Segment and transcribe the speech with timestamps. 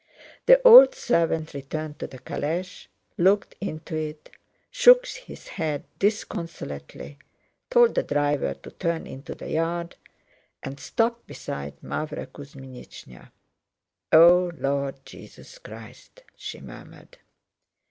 [0.47, 2.87] The old servant returned to the calèche,
[3.19, 4.31] looked into it,
[4.71, 7.19] shook his head disconsolately,
[7.69, 9.97] told the driver to turn into the yard,
[10.63, 13.29] and stopped beside Mávra Kuzmínichna.
[14.11, 17.19] "O, Lord Jesus Christ!" she murmured.